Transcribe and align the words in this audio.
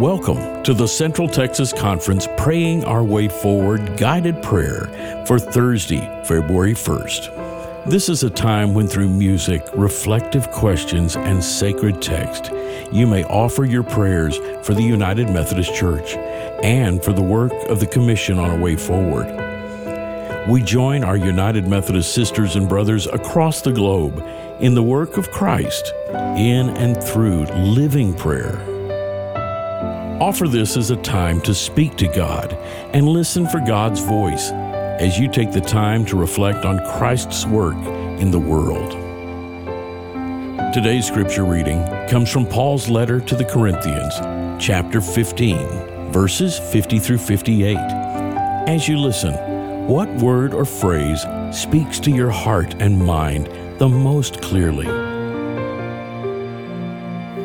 Welcome 0.00 0.62
to 0.62 0.72
the 0.72 0.88
Central 0.88 1.28
Texas 1.28 1.74
Conference 1.74 2.26
Praying 2.38 2.86
Our 2.86 3.04
Way 3.04 3.28
Forward 3.28 3.98
guided 3.98 4.42
prayer 4.42 4.86
for 5.26 5.38
Thursday, 5.38 6.00
February 6.24 6.72
1st. 6.72 7.84
This 7.84 8.08
is 8.08 8.22
a 8.22 8.30
time 8.30 8.72
when, 8.72 8.86
through 8.86 9.10
music, 9.10 9.62
reflective 9.74 10.50
questions, 10.52 11.16
and 11.16 11.44
sacred 11.44 12.00
text, 12.00 12.50
you 12.90 13.06
may 13.06 13.24
offer 13.24 13.66
your 13.66 13.82
prayers 13.82 14.38
for 14.62 14.72
the 14.72 14.82
United 14.82 15.28
Methodist 15.28 15.74
Church 15.74 16.14
and 16.64 17.04
for 17.04 17.12
the 17.12 17.20
work 17.20 17.52
of 17.68 17.78
the 17.78 17.86
Commission 17.86 18.38
on 18.38 18.58
a 18.58 18.58
Way 18.58 18.76
Forward. 18.76 19.28
We 20.48 20.62
join 20.62 21.04
our 21.04 21.18
United 21.18 21.68
Methodist 21.68 22.14
sisters 22.14 22.56
and 22.56 22.70
brothers 22.70 23.06
across 23.06 23.60
the 23.60 23.72
globe 23.72 24.26
in 24.60 24.74
the 24.74 24.82
work 24.82 25.18
of 25.18 25.30
Christ 25.30 25.92
in 26.08 26.70
and 26.70 26.96
through 27.04 27.44
living 27.48 28.14
prayer. 28.14 28.69
Offer 30.20 30.48
this 30.48 30.76
as 30.76 30.90
a 30.90 30.96
time 30.96 31.40
to 31.40 31.54
speak 31.54 31.96
to 31.96 32.06
God 32.06 32.52
and 32.92 33.08
listen 33.08 33.48
for 33.48 33.58
God's 33.58 34.00
voice 34.00 34.50
as 34.50 35.18
you 35.18 35.30
take 35.30 35.50
the 35.50 35.62
time 35.62 36.04
to 36.04 36.16
reflect 36.18 36.66
on 36.66 36.78
Christ's 36.98 37.46
work 37.46 37.76
in 38.20 38.30
the 38.30 38.38
world. 38.38 38.90
Today's 40.74 41.06
scripture 41.06 41.46
reading 41.46 41.82
comes 42.06 42.30
from 42.30 42.44
Paul's 42.44 42.90
letter 42.90 43.18
to 43.18 43.34
the 43.34 43.46
Corinthians, 43.46 44.14
chapter 44.62 45.00
15, 45.00 46.12
verses 46.12 46.58
50 46.58 46.98
through 46.98 47.16
58. 47.16 47.78
As 48.68 48.86
you 48.86 48.98
listen, 48.98 49.32
what 49.86 50.10
word 50.16 50.52
or 50.52 50.66
phrase 50.66 51.24
speaks 51.50 51.98
to 52.00 52.10
your 52.10 52.30
heart 52.30 52.74
and 52.78 53.02
mind 53.02 53.48
the 53.78 53.88
most 53.88 54.42
clearly? 54.42 55.10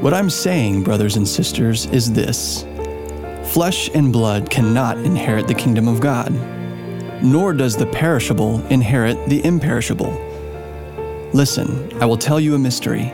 What 0.00 0.14
I'm 0.14 0.30
saying, 0.30 0.82
brothers 0.82 1.16
and 1.16 1.28
sisters, 1.28 1.84
is 1.84 2.10
this 2.10 2.64
Flesh 3.50 3.90
and 3.94 4.12
blood 4.12 4.48
cannot 4.48 4.96
inherit 4.98 5.48
the 5.48 5.54
kingdom 5.54 5.88
of 5.88 6.00
God, 6.00 6.32
nor 7.20 7.52
does 7.52 7.76
the 7.76 7.86
perishable 7.86 8.64
inherit 8.68 9.28
the 9.28 9.44
imperishable. 9.44 10.12
Listen, 11.32 11.92
I 12.00 12.06
will 12.06 12.16
tell 12.16 12.38
you 12.38 12.54
a 12.54 12.58
mystery. 12.60 13.12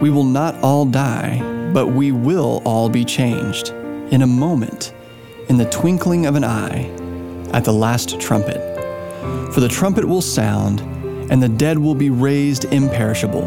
We 0.00 0.10
will 0.10 0.24
not 0.24 0.54
all 0.62 0.84
die, 0.84 1.40
but 1.72 1.88
we 1.88 2.12
will 2.12 2.62
all 2.64 2.88
be 2.88 3.04
changed 3.04 3.70
in 4.12 4.22
a 4.22 4.28
moment, 4.28 4.94
in 5.48 5.56
the 5.56 5.68
twinkling 5.70 6.26
of 6.26 6.36
an 6.36 6.44
eye, 6.44 6.84
at 7.52 7.64
the 7.64 7.72
last 7.72 8.20
trumpet. 8.20 8.62
For 9.52 9.58
the 9.58 9.68
trumpet 9.68 10.04
will 10.04 10.22
sound, 10.22 10.82
and 11.32 11.42
the 11.42 11.48
dead 11.48 11.80
will 11.80 11.96
be 11.96 12.10
raised 12.10 12.66
imperishable, 12.66 13.42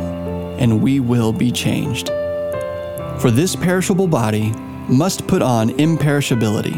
and 0.59 0.81
we 0.81 0.99
will 0.99 1.31
be 1.31 1.53
changed. 1.53 2.09
For 3.17 3.31
this 3.31 3.55
perishable 3.55 4.07
body 4.07 4.53
must 4.89 5.27
put 5.27 5.41
on 5.41 5.69
imperishability, 5.71 6.75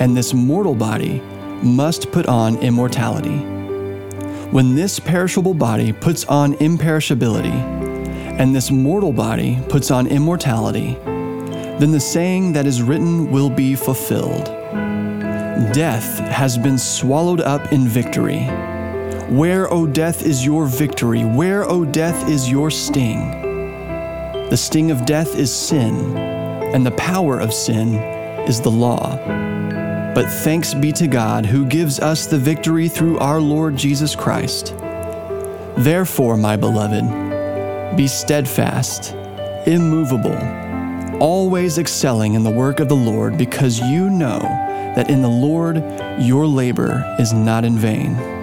and 0.00 0.14
this 0.16 0.34
mortal 0.34 0.74
body 0.74 1.20
must 1.62 2.12
put 2.12 2.26
on 2.26 2.58
immortality. 2.58 3.38
When 4.50 4.74
this 4.74 4.98
perishable 4.98 5.54
body 5.54 5.92
puts 5.92 6.26
on 6.26 6.54
imperishability, 6.56 7.80
and 8.38 8.54
this 8.54 8.70
mortal 8.70 9.12
body 9.12 9.58
puts 9.68 9.90
on 9.90 10.06
immortality, 10.06 10.94
then 11.04 11.90
the 11.90 12.00
saying 12.00 12.52
that 12.52 12.66
is 12.66 12.82
written 12.82 13.30
will 13.30 13.50
be 13.50 13.74
fulfilled 13.74 14.44
Death 15.72 16.18
has 16.18 16.58
been 16.58 16.76
swallowed 16.76 17.40
up 17.40 17.72
in 17.72 17.86
victory. 17.86 18.40
Where, 19.30 19.72
O 19.72 19.86
death, 19.86 20.22
is 20.22 20.44
your 20.44 20.66
victory? 20.66 21.24
Where, 21.24 21.64
O 21.64 21.84
death, 21.84 22.28
is 22.28 22.50
your 22.50 22.70
sting? 22.70 23.30
The 24.50 24.56
sting 24.56 24.90
of 24.90 25.06
death 25.06 25.34
is 25.34 25.54
sin, 25.54 26.41
and 26.72 26.84
the 26.84 26.92
power 26.92 27.38
of 27.38 27.52
sin 27.52 27.94
is 28.48 28.60
the 28.60 28.70
law. 28.70 29.16
But 30.14 30.26
thanks 30.28 30.74
be 30.74 30.92
to 30.92 31.06
God 31.06 31.46
who 31.46 31.64
gives 31.64 32.00
us 32.00 32.26
the 32.26 32.38
victory 32.38 32.88
through 32.88 33.18
our 33.18 33.40
Lord 33.40 33.76
Jesus 33.76 34.14
Christ. 34.14 34.74
Therefore, 35.76 36.36
my 36.36 36.56
beloved, 36.56 37.96
be 37.96 38.06
steadfast, 38.06 39.14
immovable, 39.66 40.36
always 41.20 41.78
excelling 41.78 42.34
in 42.34 42.42
the 42.42 42.50
work 42.50 42.80
of 42.80 42.88
the 42.88 42.96
Lord, 42.96 43.38
because 43.38 43.80
you 43.80 44.10
know 44.10 44.40
that 44.94 45.08
in 45.08 45.22
the 45.22 45.28
Lord 45.28 45.76
your 46.18 46.46
labor 46.46 47.02
is 47.18 47.32
not 47.32 47.64
in 47.64 47.78
vain. 47.78 48.41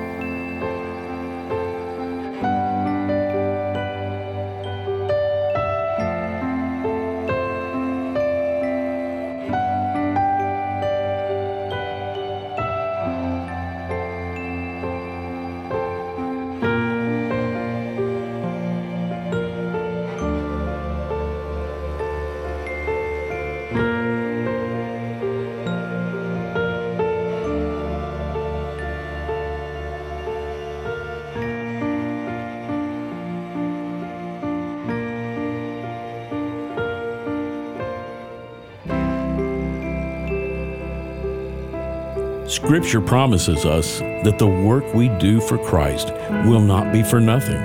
Scripture 42.49 42.99
promises 42.99 43.63
us 43.63 43.99
that 43.99 44.39
the 44.39 44.47
work 44.47 44.95
we 44.95 45.07
do 45.19 45.39
for 45.39 45.59
Christ 45.59 46.11
will 46.47 46.61
not 46.61 46.91
be 46.91 47.03
for 47.03 47.21
nothing. 47.21 47.61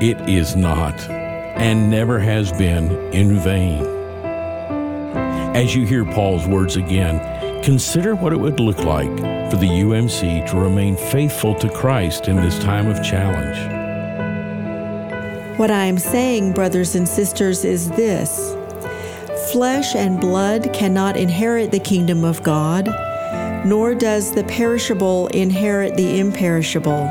It 0.00 0.18
is 0.26 0.56
not, 0.56 0.98
and 1.10 1.90
never 1.90 2.18
has 2.18 2.50
been, 2.50 2.90
in 3.12 3.38
vain. 3.40 3.84
As 5.54 5.76
you 5.76 5.84
hear 5.84 6.06
Paul's 6.06 6.46
words 6.46 6.76
again, 6.76 7.62
consider 7.62 8.14
what 8.14 8.32
it 8.32 8.40
would 8.40 8.58
look 8.58 8.78
like 8.78 9.14
for 9.50 9.58
the 9.58 9.68
UMC 9.68 10.50
to 10.50 10.56
remain 10.58 10.96
faithful 10.96 11.54
to 11.56 11.68
Christ 11.68 12.26
in 12.26 12.36
this 12.36 12.58
time 12.60 12.86
of 12.86 13.04
challenge. 13.04 13.58
What 15.58 15.70
I 15.70 15.84
am 15.84 15.98
saying, 15.98 16.54
brothers 16.54 16.94
and 16.94 17.06
sisters, 17.06 17.66
is 17.66 17.90
this 17.90 18.56
flesh 19.52 19.94
and 19.94 20.18
blood 20.18 20.72
cannot 20.72 21.18
inherit 21.18 21.70
the 21.70 21.80
kingdom 21.80 22.24
of 22.24 22.42
God 22.42 22.88
nor 23.64 23.94
does 23.94 24.32
the 24.32 24.44
perishable 24.44 25.26
inherit 25.28 25.96
the 25.96 26.18
imperishable. 26.18 27.04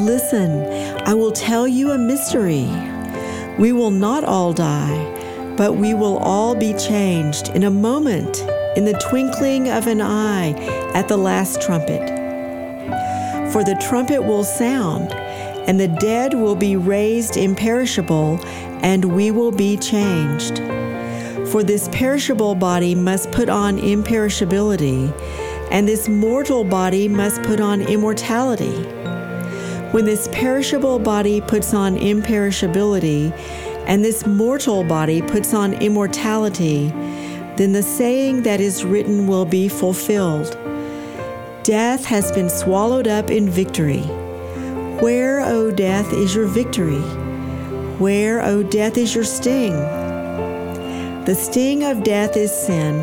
Listen, 0.00 0.64
I 1.06 1.14
will 1.14 1.32
tell 1.32 1.66
you 1.66 1.90
a 1.90 1.98
mystery. 1.98 2.68
We 3.58 3.72
will 3.72 3.90
not 3.90 4.24
all 4.24 4.52
die, 4.52 5.54
but 5.56 5.72
we 5.74 5.94
will 5.94 6.18
all 6.18 6.54
be 6.54 6.72
changed 6.74 7.48
in 7.48 7.64
a 7.64 7.70
moment, 7.70 8.40
in 8.76 8.84
the 8.84 9.00
twinkling 9.08 9.68
of 9.68 9.86
an 9.86 10.00
eye, 10.00 10.52
at 10.94 11.08
the 11.08 11.16
last 11.16 11.60
trumpet. 11.60 12.08
For 13.52 13.64
the 13.64 13.82
trumpet 13.88 14.22
will 14.22 14.44
sound, 14.44 15.12
and 15.66 15.80
the 15.80 15.88
dead 15.88 16.34
will 16.34 16.54
be 16.54 16.76
raised 16.76 17.36
imperishable, 17.36 18.38
and 18.82 19.04
we 19.06 19.30
will 19.30 19.52
be 19.52 19.76
changed. 19.76 20.60
For 21.50 21.62
this 21.62 21.88
perishable 21.88 22.54
body 22.54 22.94
must 22.94 23.32
put 23.32 23.48
on 23.48 23.78
imperishability, 23.78 25.10
and 25.70 25.88
this 25.88 26.06
mortal 26.06 26.62
body 26.62 27.08
must 27.08 27.42
put 27.42 27.58
on 27.58 27.80
immortality. 27.80 28.82
When 29.92 30.04
this 30.04 30.28
perishable 30.30 30.98
body 30.98 31.40
puts 31.40 31.72
on 31.72 31.96
imperishability, 31.96 33.32
and 33.86 34.04
this 34.04 34.26
mortal 34.26 34.84
body 34.84 35.22
puts 35.22 35.54
on 35.54 35.72
immortality, 35.72 36.88
then 37.56 37.72
the 37.72 37.82
saying 37.82 38.42
that 38.42 38.60
is 38.60 38.84
written 38.84 39.26
will 39.26 39.46
be 39.46 39.68
fulfilled 39.68 40.56
Death 41.62 42.04
has 42.04 42.30
been 42.30 42.50
swallowed 42.50 43.08
up 43.08 43.30
in 43.30 43.48
victory. 43.48 44.02
Where, 45.00 45.40
O 45.40 45.70
death, 45.70 46.12
is 46.12 46.34
your 46.34 46.46
victory? 46.46 47.00
Where, 47.98 48.42
O 48.42 48.62
death, 48.62 48.98
is 48.98 49.14
your 49.14 49.24
sting? 49.24 49.97
The 51.28 51.34
sting 51.34 51.84
of 51.84 52.04
death 52.04 52.38
is 52.38 52.50
sin, 52.50 52.94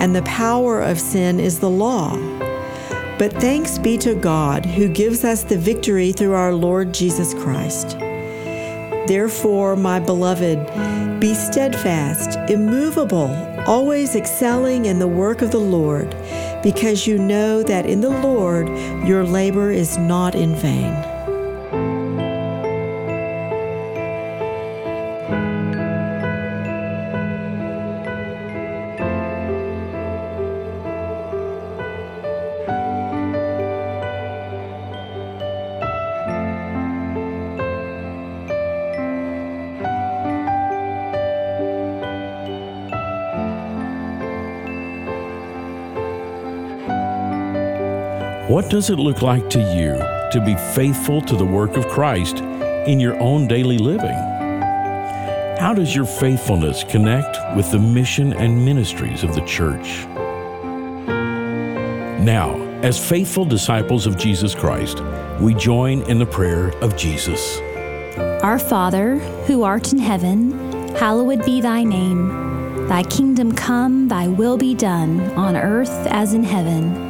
and 0.00 0.16
the 0.16 0.22
power 0.22 0.80
of 0.80 0.98
sin 0.98 1.38
is 1.38 1.58
the 1.58 1.68
law. 1.68 2.16
But 3.18 3.34
thanks 3.34 3.76
be 3.76 3.98
to 3.98 4.14
God 4.14 4.64
who 4.64 4.88
gives 4.88 5.24
us 5.24 5.44
the 5.44 5.58
victory 5.58 6.12
through 6.12 6.32
our 6.32 6.54
Lord 6.54 6.94
Jesus 6.94 7.34
Christ. 7.34 7.98
Therefore, 9.06 9.76
my 9.76 10.00
beloved, 10.00 11.20
be 11.20 11.34
steadfast, 11.34 12.38
immovable, 12.50 13.28
always 13.66 14.16
excelling 14.16 14.86
in 14.86 14.98
the 14.98 15.06
work 15.06 15.42
of 15.42 15.50
the 15.50 15.58
Lord, 15.58 16.16
because 16.62 17.06
you 17.06 17.18
know 17.18 17.62
that 17.62 17.84
in 17.84 18.00
the 18.00 18.08
Lord 18.08 18.70
your 19.06 19.22
labor 19.22 19.70
is 19.70 19.98
not 19.98 20.34
in 20.34 20.54
vain. 20.54 21.09
What 48.50 48.68
does 48.68 48.90
it 48.90 48.98
look 48.98 49.22
like 49.22 49.48
to 49.50 49.60
you 49.60 49.92
to 50.32 50.44
be 50.44 50.56
faithful 50.74 51.22
to 51.22 51.36
the 51.36 51.44
work 51.44 51.76
of 51.76 51.86
Christ 51.86 52.38
in 52.88 52.98
your 52.98 53.16
own 53.20 53.46
daily 53.46 53.78
living? 53.78 54.10
How 55.60 55.72
does 55.72 55.94
your 55.94 56.04
faithfulness 56.04 56.82
connect 56.82 57.38
with 57.54 57.70
the 57.70 57.78
mission 57.78 58.32
and 58.32 58.64
ministries 58.64 59.22
of 59.22 59.36
the 59.36 59.40
church? 59.42 60.04
Now, 62.24 62.56
as 62.82 62.98
faithful 62.98 63.44
disciples 63.44 64.04
of 64.04 64.18
Jesus 64.18 64.52
Christ, 64.52 65.00
we 65.40 65.54
join 65.54 66.02
in 66.10 66.18
the 66.18 66.26
prayer 66.26 66.70
of 66.82 66.96
Jesus. 66.96 67.60
Our 68.42 68.58
Father, 68.58 69.20
who 69.46 69.62
art 69.62 69.92
in 69.92 69.98
heaven, 70.00 70.50
hallowed 70.96 71.44
be 71.44 71.60
thy 71.60 71.84
name. 71.84 72.88
Thy 72.88 73.04
kingdom 73.04 73.52
come, 73.52 74.08
thy 74.08 74.26
will 74.26 74.56
be 74.56 74.74
done, 74.74 75.20
on 75.38 75.56
earth 75.56 76.08
as 76.08 76.34
in 76.34 76.42
heaven. 76.42 77.09